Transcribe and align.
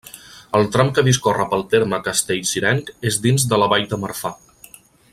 El 0.59 0.63
tram 0.75 0.87
que 0.97 1.03
discorre 1.07 1.45
pel 1.51 1.65
terme 1.75 1.99
castellcirenc 2.07 2.91
és 3.13 3.23
dins 3.27 3.49
de 3.53 3.63
la 3.65 3.71
Vall 3.75 3.87
de 3.93 4.05
Marfà. 4.07 4.37